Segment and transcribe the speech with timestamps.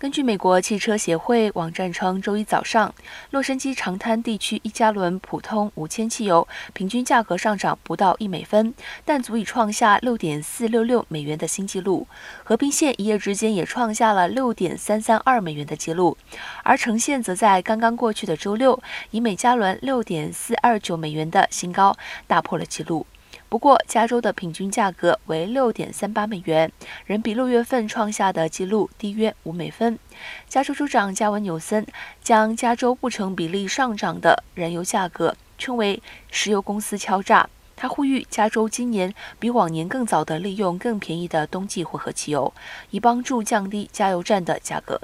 [0.00, 2.94] 根据美国汽车协会网站称，周一早上，
[3.32, 8.72] 洛杉矶长滩地区一加仑普通无铅汽油平均价格上涨不到一美分，
[9.04, 12.06] 但足以创下六点四六六美元的新纪录。
[12.44, 16.16] 和平县一夜之间也创下了六点三三二美元的纪录，
[16.62, 18.80] 而城县则在刚刚过去的周六
[19.10, 21.96] 以每加仑六点四二九美元的新高
[22.28, 23.04] 打破了纪录。
[23.48, 26.70] 不过，加州的平均价格为六点三八美元，
[27.06, 29.98] 仍比六月份创下的纪录低约五美分。
[30.46, 31.86] 加州州长加文纽森
[32.22, 37.48] 将加州不成比例上涨的燃油价格称为“石油公司敲诈”。
[37.74, 42.52] 他呼吁加州今年比往年更早地利用更便宜的冬季混合汽油，
[42.90, 45.00] 以帮助降低加油站的价格。